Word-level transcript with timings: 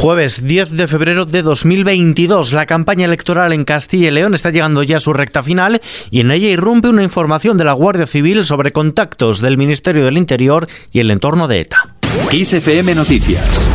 Jueves 0.00 0.46
10 0.46 0.76
de 0.76 0.86
febrero 0.86 1.26
de 1.26 1.42
2022, 1.42 2.52
la 2.52 2.66
campaña 2.66 3.04
electoral 3.04 3.52
en 3.52 3.64
Castilla 3.64 4.06
y 4.06 4.10
León 4.12 4.32
está 4.32 4.50
llegando 4.50 4.84
ya 4.84 4.98
a 4.98 5.00
su 5.00 5.12
recta 5.12 5.42
final 5.42 5.80
y 6.12 6.20
en 6.20 6.30
ella 6.30 6.46
irrumpe 6.46 6.86
una 6.86 7.02
información 7.02 7.58
de 7.58 7.64
la 7.64 7.72
Guardia 7.72 8.06
Civil 8.06 8.44
sobre 8.44 8.70
contactos 8.70 9.40
del 9.40 9.58
Ministerio 9.58 10.04
del 10.04 10.16
Interior 10.16 10.68
y 10.92 11.00
el 11.00 11.10
entorno 11.10 11.48
de 11.48 11.62
ETA. 11.62 11.96
XFM 12.30 12.94
Noticias 12.94 13.68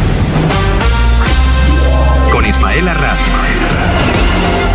con 2.32 2.46
Ismael 2.46 2.88
Arranz. 2.88 3.33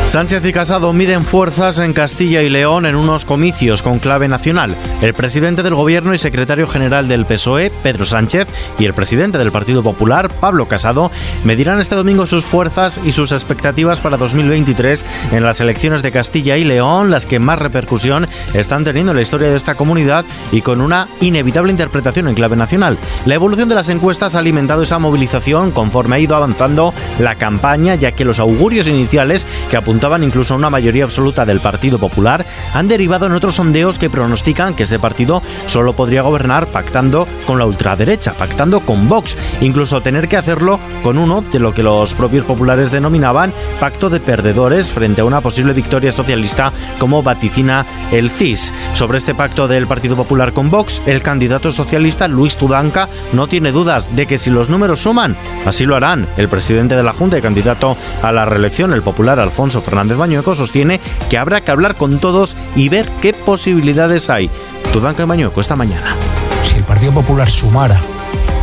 Sánchez 0.08 0.42
y 0.46 0.54
Casado 0.54 0.94
miden 0.94 1.26
fuerzas 1.26 1.80
en 1.80 1.92
Castilla 1.92 2.40
y 2.40 2.48
León 2.48 2.86
en 2.86 2.96
unos 2.96 3.26
comicios 3.26 3.82
con 3.82 3.98
clave 3.98 4.26
nacional. 4.26 4.74
El 5.02 5.12
presidente 5.12 5.62
del 5.62 5.74
Gobierno 5.74 6.14
y 6.14 6.18
secretario 6.18 6.66
general 6.66 7.08
del 7.08 7.26
PSOE, 7.26 7.70
Pedro 7.82 8.06
Sánchez, 8.06 8.48
y 8.78 8.86
el 8.86 8.94
presidente 8.94 9.36
del 9.36 9.52
Partido 9.52 9.82
Popular, 9.82 10.30
Pablo 10.30 10.66
Casado, 10.66 11.10
medirán 11.44 11.78
este 11.78 11.94
domingo 11.94 12.24
sus 12.24 12.46
fuerzas 12.46 12.98
y 13.04 13.12
sus 13.12 13.32
expectativas 13.32 14.00
para 14.00 14.16
2023 14.16 15.04
en 15.32 15.44
las 15.44 15.60
elecciones 15.60 16.00
de 16.00 16.10
Castilla 16.10 16.56
y 16.56 16.64
León, 16.64 17.10
las 17.10 17.26
que 17.26 17.38
más 17.38 17.58
repercusión 17.58 18.28
están 18.54 18.84
teniendo 18.84 19.12
en 19.12 19.16
la 19.16 19.22
historia 19.22 19.50
de 19.50 19.56
esta 19.56 19.74
comunidad 19.74 20.24
y 20.52 20.62
con 20.62 20.80
una 20.80 21.06
inevitable 21.20 21.70
interpretación 21.70 22.28
en 22.28 22.34
clave 22.34 22.56
nacional. 22.56 22.96
La 23.26 23.34
evolución 23.34 23.68
de 23.68 23.74
las 23.74 23.90
encuestas 23.90 24.36
ha 24.36 24.38
alimentado 24.38 24.84
esa 24.84 24.98
movilización 24.98 25.70
conforme 25.70 26.16
ha 26.16 26.20
ido 26.20 26.34
avanzando 26.34 26.94
la 27.18 27.34
campaña, 27.34 27.94
ya 27.94 28.12
que 28.12 28.24
los 28.24 28.38
augurios 28.38 28.88
iniciales 28.88 29.46
que 29.68 29.76
apuntaban 29.76 29.97
incluso 30.22 30.54
a 30.54 30.56
una 30.56 30.70
mayoría 30.70 31.04
absoluta 31.04 31.44
del 31.44 31.60
Partido 31.60 31.98
Popular, 31.98 32.46
han 32.72 32.88
derivado 32.88 33.26
en 33.26 33.32
otros 33.32 33.56
sondeos 33.56 33.98
que 33.98 34.08
pronostican 34.08 34.74
que 34.74 34.84
este 34.84 34.98
partido 34.98 35.42
solo 35.66 35.94
podría 35.94 36.22
gobernar 36.22 36.66
pactando 36.68 37.26
con 37.46 37.58
la 37.58 37.66
ultraderecha, 37.66 38.34
pactando 38.34 38.80
con 38.80 39.08
Vox, 39.08 39.36
incluso 39.60 40.00
tener 40.00 40.28
que 40.28 40.36
hacerlo 40.36 40.78
con 41.02 41.18
uno 41.18 41.42
de 41.42 41.58
lo 41.58 41.74
que 41.74 41.82
los 41.82 42.14
propios 42.14 42.44
populares 42.44 42.90
denominaban 42.90 43.52
pacto 43.80 44.08
de 44.08 44.20
perdedores 44.20 44.90
frente 44.90 45.20
a 45.20 45.24
una 45.24 45.40
posible 45.40 45.72
victoria 45.72 46.12
socialista 46.12 46.72
como 46.98 47.22
vaticina 47.22 47.84
el 48.12 48.30
CIS. 48.30 48.72
Sobre 48.94 49.18
este 49.18 49.34
pacto 49.34 49.68
del 49.68 49.86
Partido 49.86 50.16
Popular 50.16 50.52
con 50.52 50.70
Vox, 50.70 51.02
el 51.06 51.22
candidato 51.22 51.72
socialista 51.72 52.28
Luis 52.28 52.56
Tudanca 52.56 53.08
no 53.32 53.46
tiene 53.46 53.72
dudas 53.72 54.14
de 54.16 54.26
que 54.26 54.38
si 54.38 54.50
los 54.50 54.68
números 54.68 55.00
suman, 55.00 55.36
así 55.66 55.84
lo 55.84 55.96
harán. 55.96 56.26
El 56.36 56.48
presidente 56.48 56.94
de 56.94 57.02
la 57.02 57.12
Junta 57.12 57.36
y 57.36 57.42
candidato 57.42 57.96
a 58.22 58.32
la 58.32 58.44
reelección, 58.44 58.92
el 58.92 59.02
popular 59.02 59.40
Alfonso 59.40 59.77
Fernández 59.80 60.16
Bañueco 60.16 60.54
sostiene 60.54 61.00
que 61.28 61.38
habrá 61.38 61.60
que 61.60 61.70
hablar 61.70 61.96
con 61.96 62.18
todos 62.18 62.56
y 62.76 62.88
ver 62.88 63.08
qué 63.20 63.32
posibilidades 63.32 64.30
hay. 64.30 64.50
Tudanca 64.92 65.24
Bañueco 65.24 65.60
esta 65.60 65.76
mañana. 65.76 66.14
Si 66.62 66.76
el 66.76 66.84
Partido 66.84 67.12
Popular 67.12 67.50
sumara, 67.50 68.00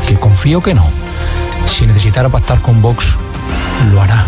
que 0.08 0.16
confío 0.16 0.62
que 0.62 0.74
no, 0.74 0.88
si 1.66 1.86
necesitara 1.88 2.30
pactar 2.30 2.62
con 2.62 2.82
Vox, 2.82 3.18
lo 3.92 4.02
hará, 4.02 4.26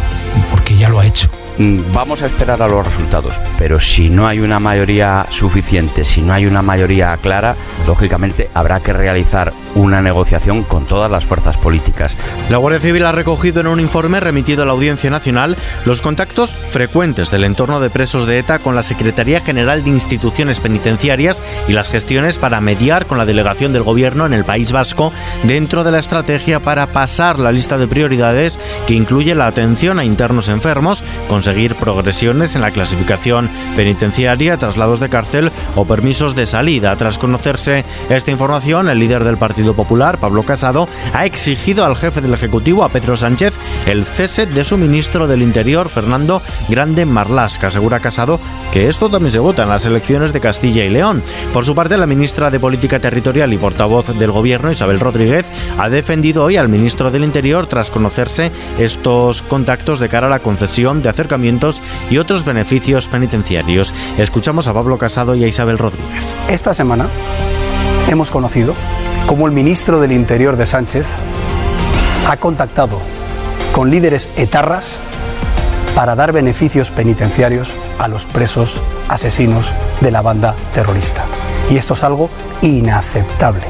porque 0.52 0.78
ya 0.78 0.90
lo 0.90 1.00
ha 1.00 1.06
hecho. 1.06 1.30
Mm, 1.60 1.92
vamos 1.92 2.22
a 2.22 2.28
esperar 2.28 2.62
a 2.62 2.68
los 2.68 2.86
resultados, 2.86 3.40
pero 3.58 3.80
si 3.80 4.10
no 4.10 4.28
hay 4.28 4.40
una 4.40 4.60
mayoría 4.60 5.26
suficiente, 5.32 6.04
si 6.04 6.22
no 6.22 6.34
hay 6.34 6.46
una 6.46 6.62
mayoría 6.62 7.18
clara, 7.18 7.56
lógicamente 7.88 8.50
habrá 8.54 8.80
que 8.80 8.94
realizar 8.94 9.54
una 9.74 10.02
negociación 10.02 10.64
con 10.64 10.86
todas 10.86 11.10
las 11.10 11.26
fuerzas 11.26 11.58
políticas. 11.58 12.16
La 12.50 12.58
Guardia 12.58 12.80
Civil 12.80 13.06
ha 13.06 13.12
recogido 13.12 13.62
en 13.62 13.68
un 13.68 13.80
informe 13.80 14.20
remitido 14.20 14.64
a 14.64 14.66
la 14.66 14.74
Audiencia 14.74 15.10
Nacional 15.10 15.58
los 15.86 16.02
contactos 16.02 16.56
frecuentes 16.56 17.32
del 17.32 17.44
entorno 17.44 17.80
de 17.80 17.90
presos 17.90 18.28
de 18.28 18.40
ETA 18.40 18.60
con 18.60 18.76
la 18.76 18.84
Secretaría 18.84 19.42
General 19.42 19.84
de 19.84 19.90
Instituciones 19.90 20.60
Penitenciarias 20.60 21.44
y 21.68 21.74
las 21.74 21.90
gestiones 21.90 22.38
para 22.38 22.62
mediar 22.62 23.08
con 23.08 23.18
la 23.18 23.26
delegación 23.26 23.74
del 23.74 23.84
Gobierno 23.84 24.26
en 24.26 24.34
el 24.34 24.46
País 24.46 24.72
Vasco 24.72 25.12
dentro 25.44 25.84
de 25.84 25.92
la 25.92 26.00
estrategia 26.00 26.60
para 26.60 26.94
pasar 26.94 27.40
la 27.40 27.52
lista 27.52 27.78
de 27.78 27.88
prioridades 27.88 28.60
que 28.86 28.94
incluye 28.94 29.34
la 29.34 29.48
atención 29.48 30.00
a 30.00 30.06
internos 30.06 30.50
enfermos, 30.50 31.04
conseguir 31.48 31.76
progresiones 31.76 32.56
en 32.56 32.62
la 32.62 32.72
clasificación 32.72 33.50
penitenciaria, 33.78 34.58
traslados 34.58 35.00
de 35.00 35.08
cárcel 35.08 35.50
o 35.78 35.86
permisos 35.86 36.36
de 36.36 36.46
salida. 36.46 36.94
Tras 36.98 37.18
conocerse 37.18 37.86
esta 38.10 38.32
información, 38.32 38.90
el 38.90 39.00
líder 39.00 39.24
del 39.24 39.38
Partido 39.38 39.74
Popular, 39.74 40.20
Pablo 40.20 40.44
Casado, 40.44 40.90
ha 41.14 41.26
exigido 41.26 41.86
al 41.86 41.96
jefe 41.96 42.20
del 42.20 42.34
Ejecutivo, 42.34 42.84
a 42.84 42.90
Pedro 42.90 43.16
Sánchez, 43.16 43.54
el 43.86 44.04
cese 44.04 44.46
de 44.46 44.66
su 44.66 44.78
ministro 44.78 45.26
del 45.26 45.42
Interior, 45.42 45.88
Fernando 45.88 46.42
Grande 46.68 47.06
Marlasca. 47.06 47.68
Asegura 47.68 48.02
Casado 48.02 48.42
que 48.74 48.90
esto 48.90 49.10
también 49.10 49.32
se 49.32 49.40
vota 49.40 49.64
en 49.64 49.70
las 49.70 49.86
elecciones 49.86 50.34
de 50.34 50.42
Castilla 50.42 50.84
y 50.84 50.90
León. 50.90 51.24
Por 51.54 51.64
su 51.64 51.74
parte, 51.74 51.96
la 51.96 52.08
ministra 52.08 52.52
de 52.52 52.60
Política 52.60 53.00
Territorial 53.00 53.54
y 53.54 53.58
portavoz 53.58 54.08
del 54.20 54.32
Gobierno, 54.32 54.70
Isabel 54.70 55.00
Rodríguez, 55.00 55.46
ha 55.78 55.88
defendido 55.88 56.44
hoy 56.44 56.58
al 56.58 56.68
ministro 56.68 57.10
del 57.10 57.24
Interior 57.24 57.68
tras 57.68 57.90
conocerse 57.90 58.52
estos 58.80 59.44
contactos 59.44 60.02
de 60.02 60.10
cara 60.10 60.28
a 60.28 60.30
la 60.30 60.40
concesión 60.40 61.02
de 61.02 61.08
y 62.10 62.18
otros 62.18 62.46
beneficios 62.46 63.08
penitenciarios. 63.08 63.94
Escuchamos 64.18 64.68
a 64.68 64.74
Pablo 64.74 64.98
Casado 64.98 65.36
y 65.36 65.44
a 65.44 65.48
Isabel 65.48 65.78
Rodríguez. 65.78 66.36
Esta 66.48 66.74
semana 66.74 67.08
hemos 68.10 68.32
conocido 68.32 68.74
cómo 69.26 69.46
el 69.46 69.52
ministro 69.52 70.00
del 70.00 70.12
Interior 70.12 70.58
de 70.58 70.66
Sánchez 70.66 71.06
ha 72.28 72.38
contactado 72.38 73.00
con 73.74 73.90
líderes 73.90 74.30
etarras 74.36 75.00
para 75.96 76.16
dar 76.16 76.32
beneficios 76.32 76.92
penitenciarios 76.92 77.74
a 78.00 78.08
los 78.08 78.26
presos 78.26 78.82
asesinos 79.10 79.74
de 80.02 80.12
la 80.12 80.22
banda 80.22 80.56
terrorista. 80.74 81.26
Y 81.70 81.78
esto 81.78 81.96
es 81.96 82.04
algo 82.04 82.30
inaceptable. 82.62 83.64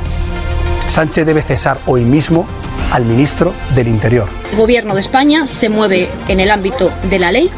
Sánchez 0.87 1.25
debe 1.25 1.41
cesar 1.41 1.77
hoy 1.85 2.03
mismo 2.03 2.45
al 2.91 3.05
ministro 3.05 3.53
del 3.75 3.87
Interior. 3.87 4.27
El 4.51 4.57
gobierno 4.57 4.93
de 4.93 5.01
España 5.01 5.47
se 5.47 5.69
mueve 5.69 6.09
en 6.27 6.39
el 6.39 6.51
ámbito 6.51 6.91
de 7.09 7.19
la 7.19 7.31
ley, 7.31 7.49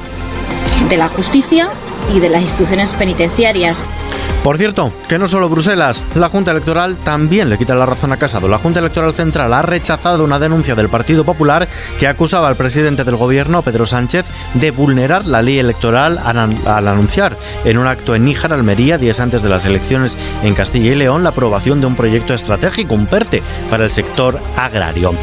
de 0.90 0.97
la 0.97 1.09
justicia 1.09 1.69
y 2.14 2.20
de 2.20 2.30
las 2.30 2.42
instituciones 2.42 2.94
penitenciarias. 2.94 3.88
Por 4.44 4.58
cierto, 4.58 4.94
que 5.09 5.20
no 5.20 5.28
solo 5.28 5.50
Bruselas, 5.50 6.02
la 6.16 6.30
Junta 6.30 6.52
Electoral 6.52 6.96
también 6.97 7.50
le 7.50 7.58
quita 7.58 7.75
la 7.75 7.86
razón 7.86 8.14
a 8.14 8.18
Casado. 8.18 8.47
La 8.47 8.58
Junta 8.58 8.80
Electoral 8.80 9.14
Central 9.14 9.53
ha 9.53 9.62
rechazado 9.62 10.24
una 10.24 10.40
denuncia 10.40 10.75
del 10.75 10.88
Partido 10.88 11.25
Popular 11.25 11.68
que 12.00 12.08
acusaba 12.08 12.48
al 12.48 12.56
presidente 12.56 13.03
del 13.03 13.18
gobierno, 13.18 13.62
Pedro 13.64 13.86
Sánchez, 13.86 14.25
de 14.53 14.72
vulnerar 14.72 15.25
la 15.25 15.42
ley 15.42 15.59
electoral 15.59 16.18
al 16.18 16.88
anunciar 16.88 17.38
en 17.66 17.78
un 17.78 17.88
acto 17.88 18.16
en 18.16 18.25
Níjar, 18.25 18.53
Almería, 18.53 18.98
días 18.98 19.19
antes 19.19 19.42
de 19.42 19.50
las 19.50 19.66
elecciones 19.66 20.18
en 20.42 20.56
Castilla 20.56 20.92
y 20.92 20.96
León, 20.96 21.24
la 21.24 21.30
aprobación 21.30 21.81
de 21.81 21.88
un 21.88 21.96
proyecto 21.96 22.34
estratégico, 22.34 22.96
un 22.96 23.08
PERTE, 23.08 23.44
para 23.69 23.84
el 23.84 23.92
sector 23.92 24.40
agrario. 24.56 25.14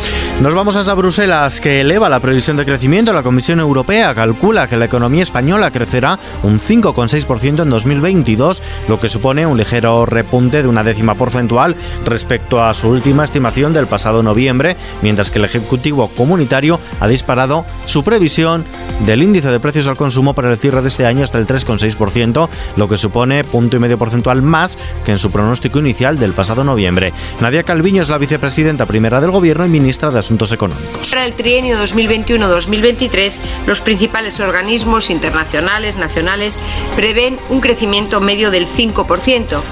Nos 0.43 0.55
vamos 0.55 0.77
hasta 0.77 0.95
Bruselas, 0.95 1.61
que 1.61 1.81
eleva 1.81 2.11
la 2.11 2.21
previsión 2.21 2.59
de 2.59 2.67
crecimiento. 2.67 3.15
La 3.15 3.23
Comisión 3.23 3.61
Europea 3.61 4.15
calcula 4.15 4.69
que 4.69 4.77
la 4.77 4.85
economía 4.85 5.23
española 5.23 5.71
crecerá 5.71 6.19
un 6.43 6.61
5,6% 6.83 7.63
en 7.63 7.71
2022, 7.71 8.63
lo 8.89 9.01
que 9.01 9.09
supone 9.09 9.47
un 9.47 9.57
ligero 9.57 10.07
repunte 10.07 10.63
de 10.63 10.69
una 10.69 10.85
décima 10.85 11.15
porcentual 11.15 11.77
respecto 12.05 12.63
a 12.63 12.75
su 12.75 12.89
última 12.89 13.25
estimación 13.25 13.73
del 13.73 13.87
pasado 13.87 14.23
noviembre, 14.23 14.77
mientras 15.03 15.31
que 15.31 15.39
el 15.39 15.45
Ejecutivo 15.45 16.09
Comunitario 16.09 16.81
ha 17.01 17.07
disparado 17.09 17.65
su 17.85 18.05
previsión 18.05 18.65
del 19.05 19.23
índice 19.23 19.49
de 19.49 19.61
precios 19.61 19.87
al 19.87 19.97
consumo 19.97 20.35
para 20.35 20.51
el 20.51 20.59
cierre 20.59 20.83
de 20.83 20.89
este 20.89 21.07
año 21.07 21.25
hasta 21.25 21.39
el 21.39 21.47
3,6%, 21.47 22.49
lo 22.77 22.89
que 22.89 22.97
supone 22.97 23.45
punto 23.45 23.77
y 23.77 23.81
medio 23.81 23.99
porcentual 23.99 24.43
más 24.43 24.79
que 25.05 25.13
en 25.13 25.19
su 25.19 25.31
pronóstico 25.31 25.79
inicial 25.79 26.19
del 26.19 26.33
pasado 26.33 26.65
noviembre. 26.65 27.13
Nadia 27.41 27.63
Calviño 27.63 28.03
es 28.03 28.09
la 28.09 28.19
vicepresidenta 28.19 28.87
primera 28.87 29.21
del 29.21 29.31
Gobierno 29.31 29.67
y 29.67 29.69
ministra 29.69 30.11
de 30.11 30.19
Asuntos 30.19 30.53
Económicos. 30.53 31.11
Para 31.11 31.25
el 31.25 31.35
trienio 31.35 31.79
2021-2023, 31.83 33.41
los 33.67 33.81
principales 33.81 34.41
organismos 34.41 35.11
internacionales, 35.11 35.97
nacionales, 35.97 36.59
prevén 36.97 37.39
un 37.51 37.61
crecimiento 37.61 38.21
medio 38.21 38.51
del 38.51 38.67
5 38.67 39.07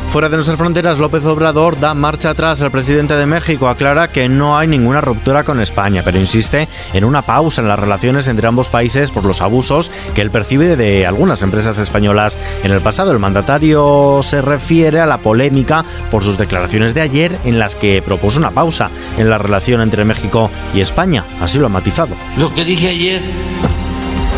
Fuera 0.08 0.28
de 0.28 0.36
nuestras 0.36 0.58
fronteras, 0.58 0.98
López 0.98 1.24
Obrador 1.26 1.78
da 1.78 1.94
marcha 1.94 2.30
atrás. 2.30 2.60
El 2.60 2.70
presidente 2.70 3.14
de 3.14 3.26
México 3.26 3.68
aclara 3.68 4.08
que 4.08 4.28
no 4.28 4.56
hay 4.56 4.66
ninguna 4.66 5.00
ruptura 5.00 5.44
con 5.44 5.60
España, 5.60 6.02
pero 6.04 6.18
insiste 6.18 6.68
en 6.92 7.04
una 7.04 7.22
pausa 7.22 7.62
en 7.62 7.68
las 7.68 7.78
relaciones 7.78 8.28
entre 8.28 8.46
ambos 8.46 8.70
países 8.70 9.10
por 9.10 9.24
los 9.24 9.40
abusos 9.40 9.90
que 10.14 10.20
él 10.20 10.30
percibe 10.30 10.76
de 10.76 11.06
algunas 11.06 11.42
empresas 11.42 11.78
españolas. 11.78 12.38
En 12.62 12.72
el 12.72 12.80
pasado, 12.80 13.12
el 13.12 13.18
mandatario 13.18 14.20
se 14.22 14.42
refiere 14.42 15.00
a 15.00 15.06
la 15.06 15.18
polémica 15.18 15.84
por 16.10 16.22
sus 16.22 16.38
declaraciones 16.38 16.94
de 16.94 17.00
ayer 17.00 17.38
en 17.44 17.58
las 17.58 17.76
que 17.76 18.02
propuso 18.02 18.38
una 18.38 18.50
pausa 18.50 18.90
en 19.18 19.30
la 19.30 19.38
relación 19.38 19.80
entre 19.80 20.04
México 20.04 20.50
y 20.74 20.80
España. 20.80 21.24
Así 21.40 21.58
lo 21.58 21.66
ha 21.66 21.70
matizado. 21.70 22.14
Lo 22.36 22.52
que 22.52 22.64
dije 22.64 22.88
ayer 22.88 23.22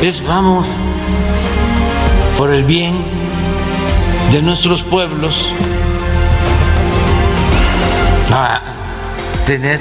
es 0.02 0.24
vamos 0.26 0.68
por 2.36 2.50
el 2.50 2.64
bien 2.64 2.94
de 4.32 4.42
nuestros 4.42 4.82
pueblos 4.82 5.50
a 8.32 8.60
tener 9.46 9.80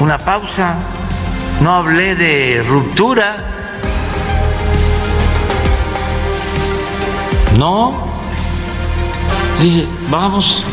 una 0.00 0.18
pausa. 0.18 0.76
No 1.60 1.76
hablé 1.76 2.14
de 2.14 2.62
ruptura. 2.66 3.36
No. 7.58 8.10
Dije, 9.60 9.86
vamos 10.10 10.64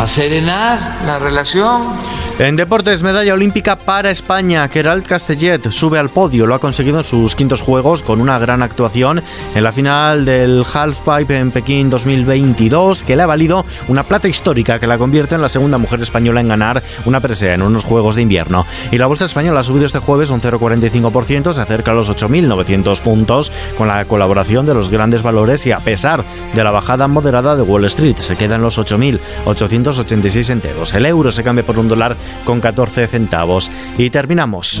a 0.00 0.06
serenar 0.06 0.98
la 1.04 1.18
relación 1.18 1.94
En 2.40 2.56
deportes, 2.56 3.02
medalla 3.02 3.34
olímpica 3.34 3.76
para 3.76 4.10
España. 4.10 4.66
Keralt 4.70 5.06
Castellet 5.06 5.70
sube 5.70 5.98
al 5.98 6.08
podio. 6.08 6.46
Lo 6.46 6.54
ha 6.54 6.58
conseguido 6.58 6.96
en 6.96 7.04
sus 7.04 7.36
quintos 7.36 7.60
juegos 7.60 8.02
con 8.02 8.18
una 8.18 8.38
gran 8.38 8.62
actuación 8.62 9.22
en 9.54 9.62
la 9.62 9.72
final 9.72 10.24
del 10.24 10.64
Halfpipe 10.64 11.36
en 11.36 11.50
Pekín 11.50 11.90
2022, 11.90 13.04
que 13.04 13.14
le 13.14 13.24
ha 13.24 13.26
valido 13.26 13.66
una 13.88 14.04
plata 14.04 14.26
histórica 14.26 14.78
que 14.78 14.86
la 14.86 14.96
convierte 14.96 15.34
en 15.34 15.42
la 15.42 15.50
segunda 15.50 15.76
mujer 15.76 16.00
española 16.00 16.40
en 16.40 16.48
ganar 16.48 16.82
una 17.04 17.20
presea 17.20 17.52
en 17.52 17.60
unos 17.60 17.84
Juegos 17.84 18.16
de 18.16 18.22
Invierno. 18.22 18.64
Y 18.90 18.96
la 18.96 19.06
bolsa 19.06 19.26
española 19.26 19.60
ha 19.60 19.64
subido 19.64 19.84
este 19.84 19.98
jueves 19.98 20.30
un 20.30 20.40
0,45%, 20.40 21.52
se 21.52 21.60
acerca 21.60 21.90
a 21.90 21.94
los 21.94 22.10
8.900 22.10 23.02
puntos 23.02 23.52
con 23.76 23.86
la 23.86 24.02
colaboración 24.06 24.64
de 24.64 24.72
los 24.72 24.88
grandes 24.88 25.22
valores 25.22 25.66
y 25.66 25.72
a 25.72 25.80
pesar 25.80 26.24
de 26.54 26.64
la 26.64 26.70
bajada 26.70 27.06
moderada 27.06 27.54
de 27.54 27.60
Wall 27.60 27.84
Street, 27.84 28.16
se 28.16 28.36
queda 28.36 28.54
en 28.54 28.62
los 28.62 28.78
8.886 28.78 30.48
enteros. 30.48 30.94
El 30.94 31.04
euro 31.04 31.30
se 31.32 31.44
cambia 31.44 31.66
por 31.66 31.78
un 31.78 31.88
dólar 31.88 32.16
con 32.44 32.60
14 32.60 33.06
centavos. 33.06 33.70
Y 33.98 34.10
terminamos. 34.10 34.80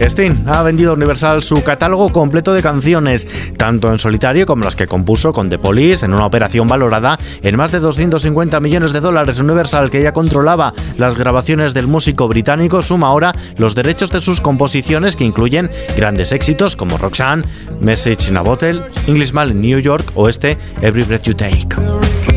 Sting 0.00 0.44
ha 0.46 0.62
vendido 0.62 0.90
a 0.90 0.94
Universal 0.94 1.42
su 1.42 1.62
catálogo 1.62 2.10
completo 2.10 2.52
de 2.52 2.62
canciones, 2.62 3.28
tanto 3.56 3.90
en 3.90 3.98
solitario 3.98 4.44
como 4.44 4.64
las 4.64 4.76
que 4.76 4.88
compuso 4.88 5.32
con 5.32 5.48
The 5.48 5.58
Police, 5.58 6.04
en 6.04 6.12
una 6.12 6.26
operación 6.26 6.66
valorada 6.66 7.18
en 7.42 7.56
más 7.56 7.70
de 7.70 7.78
250 7.78 8.58
millones 8.60 8.92
de 8.92 9.00
dólares. 9.00 9.40
Universal, 9.40 9.90
que 9.90 10.02
ya 10.02 10.12
controlaba 10.12 10.74
las 10.98 11.16
grabaciones 11.16 11.74
del 11.74 11.86
músico 11.86 12.26
británico, 12.28 12.82
suma 12.82 13.08
ahora 13.08 13.34
los 13.56 13.74
derechos 13.74 14.10
de 14.10 14.20
sus 14.20 14.40
composiciones, 14.40 15.16
que 15.16 15.24
incluyen 15.24 15.70
grandes 15.96 16.32
éxitos 16.32 16.76
como 16.76 16.98
Roxanne, 16.98 17.44
Message 17.80 18.28
in 18.28 18.36
a 18.36 18.42
Bottle, 18.42 18.82
Englishman 19.06 19.50
in 19.50 19.60
New 19.60 19.78
York 19.78 20.10
o 20.14 20.28
este 20.28 20.58
Every 20.82 21.04
Breath 21.04 21.22
You 21.22 21.34
Take. 21.34 22.33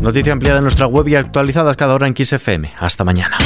Noticia 0.00 0.32
ampliada 0.32 0.58
en 0.58 0.64
nuestra 0.64 0.86
web 0.86 1.08
y 1.08 1.14
actualizadas 1.14 1.76
cada 1.76 1.94
hora 1.94 2.06
en 2.06 2.14
XFM. 2.16 2.72
Hasta 2.78 3.04
mañana. 3.04 3.38